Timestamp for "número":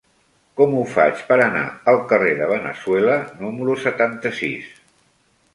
3.45-3.79